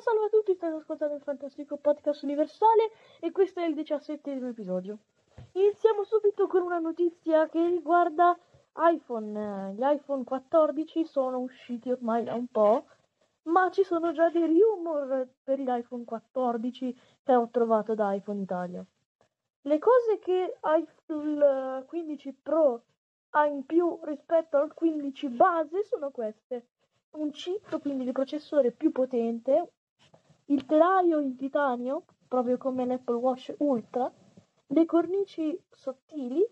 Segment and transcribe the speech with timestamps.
[0.00, 4.98] salve a tutti, state ascoltando il fantastico podcast universale e questo è il diciassettesimo episodio.
[5.52, 8.36] Iniziamo subito con una notizia che riguarda
[8.76, 9.74] iPhone.
[9.74, 12.86] Gli iPhone 14 sono usciti ormai da un po',
[13.42, 18.82] ma ci sono già dei rumor per l'iPhone 14 che ho trovato da iPhone Italia.
[19.62, 20.56] Le cose che
[21.08, 22.84] il 15 Pro
[23.30, 26.68] ha in più rispetto al 15 base sono queste
[27.12, 29.72] un chip, quindi il processore più potente,
[30.50, 34.12] il telaio in titanio, proprio come l'Apple Watch Ultra,
[34.66, 36.44] le cornici sottili,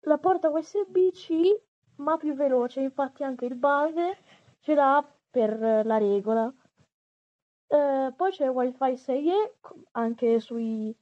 [0.00, 1.62] la porta USB-C
[1.96, 4.16] ma più veloce, infatti anche il base
[4.60, 6.52] ce l'ha per la regola.
[7.66, 9.52] Eh, poi c'è Wi-Fi 6E,
[9.92, 10.94] anche sui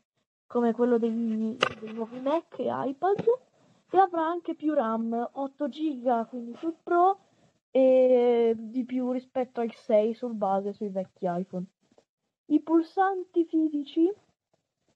[0.47, 3.25] come quello dei, dei nuovi Mac e iPad,
[3.91, 7.19] e avrà anche più RAM, 8 GB, quindi sul Pro
[7.71, 11.65] e di più rispetto al 6 sul base sui vecchi iPhone.
[12.53, 14.13] I pulsanti fisici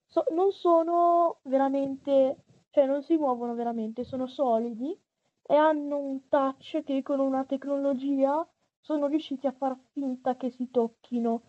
[0.04, 4.94] so- non sono veramente, cioè non si muovono veramente, sono solidi
[5.42, 8.46] e hanno un touch che con una tecnologia
[8.78, 11.40] sono riusciti a far finta che si tocchino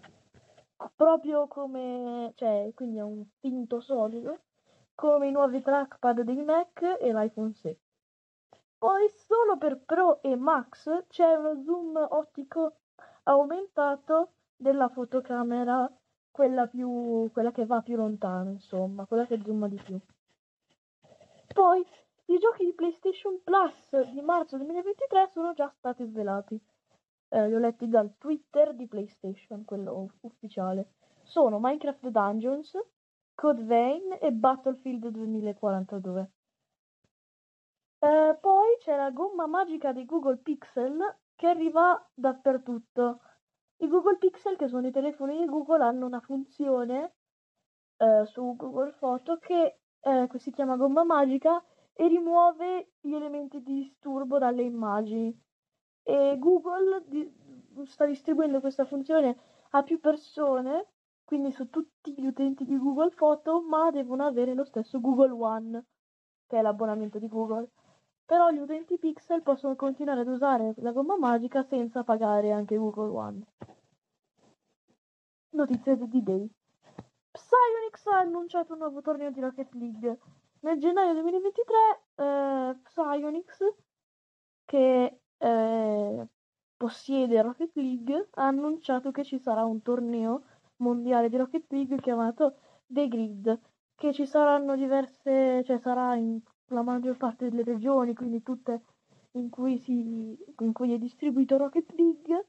[0.96, 4.40] proprio come, cioè, quindi è un finto solido,
[4.96, 7.78] come i nuovi trackpad dei Mac e l'iPhone 6.
[8.78, 12.78] Poi solo per Pro e Max c'è uno zoom ottico
[13.24, 15.90] aumentato della fotocamera,
[16.38, 20.00] quella, più, quella che va più lontano, insomma, quella che zooma di più.
[21.52, 21.84] Poi
[22.26, 26.62] i giochi di PlayStation Plus di marzo 2023 sono già stati svelati.
[27.30, 30.92] Eh, li ho letti dal Twitter di PlayStation, quello ufficiale.
[31.24, 32.78] Sono Minecraft Dungeons,
[33.34, 36.30] Code Vein e Battlefield 2042.
[37.98, 41.00] Eh, poi c'è la gomma magica di Google Pixel
[41.36, 43.22] che arriva dappertutto.
[43.80, 47.14] I Google Pixel, che sono i telefoni di Google, hanno una funzione
[47.98, 53.84] eh, su Google Photo che eh, si chiama gomma magica e rimuove gli elementi di
[53.84, 55.36] disturbo dalle immagini.
[56.04, 57.32] E Google di-
[57.86, 59.38] sta distribuendo questa funzione
[59.72, 60.88] a più persone,
[61.24, 65.86] quindi su tutti gli utenti di Google Photo, ma devono avere lo stesso Google One,
[66.48, 67.70] che è l'abbonamento di Google.
[68.28, 73.10] Però gli utenti Pixel possono continuare ad usare la gomma magica senza pagare anche Google
[73.18, 73.42] One.
[75.52, 76.50] Notizie di Day.
[77.32, 80.20] Psyonix ha annunciato un nuovo torneo di Rocket League.
[80.60, 81.76] Nel gennaio 2023
[82.16, 83.60] eh, Psyonix,
[84.66, 86.28] che eh,
[86.76, 90.44] possiede Rocket League, ha annunciato che ci sarà un torneo
[90.78, 92.58] mondiale di Rocket League chiamato
[92.88, 93.60] The Grid,
[93.96, 98.82] che ci saranno diverse, cioè sarà in la maggior parte delle regioni, quindi tutte
[99.32, 102.48] in cui, si, in cui è distribuito Rocket League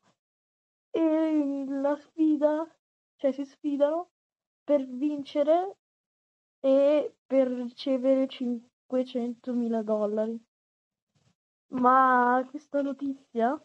[0.91, 2.67] e la sfida,
[3.17, 4.11] cioè si sfidano
[4.65, 5.77] per vincere
[6.61, 10.43] e per ricevere 500.000 dollari.
[11.71, 13.61] Ma questa notizia,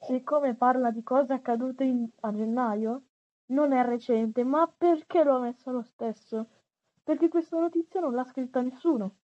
[0.00, 3.02] siccome parla di cose accadute in, a gennaio,
[3.46, 6.48] non è recente, ma perché l'ho messa lo stesso?
[7.02, 9.16] Perché questa notizia non l'ha scritta nessuno.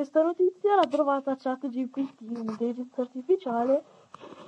[0.00, 3.84] Questa notizia l'ha trovata ChatGPT, un'intelligenza artificiale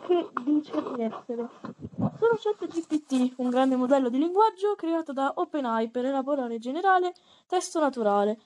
[0.06, 1.46] che dice di essere.
[1.60, 7.12] Sono ChatGPT, un grande modello di linguaggio creato da OpenAI per elaborare generale
[7.46, 8.38] testo naturale.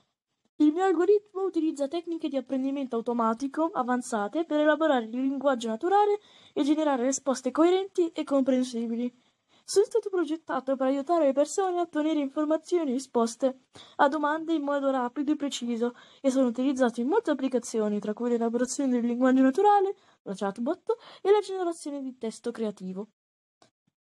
[0.57, 6.19] Il mio algoritmo utilizza tecniche di apprendimento automatico avanzate per elaborare il linguaggio naturale
[6.53, 9.26] e generare risposte coerenti e comprensibili.
[9.69, 13.63] Sono stato progettato per aiutare le persone a ottenere informazioni e risposte
[13.97, 18.29] a domande in modo rapido e preciso e sono utilizzato in molte applicazioni, tra cui
[18.29, 23.09] l'elaborazione del linguaggio naturale, la chatbot e la generazione di testo creativo.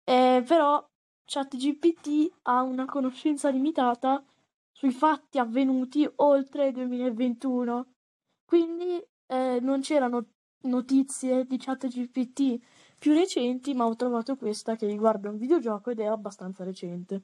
[0.05, 0.87] Eh, però
[1.25, 4.23] ChatGPT ha una conoscenza limitata
[4.71, 7.87] sui fatti avvenuti oltre il 2021,
[8.45, 10.27] quindi eh, non c'erano
[10.65, 12.61] notizie di ChatGPT
[13.05, 17.21] più recenti, ma ho trovato questa che riguarda un videogioco ed è abbastanza recente.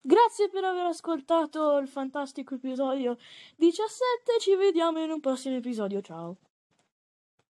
[0.00, 3.18] Grazie per aver ascoltato il fantastico episodio
[3.56, 6.47] 17, ci vediamo in un prossimo episodio, ciao!